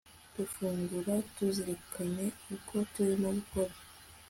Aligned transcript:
dufungura 0.35 1.13
tuzirikane 1.35 2.25
ko 2.67 2.77
turimo 2.93 3.27
gukora 3.37 3.73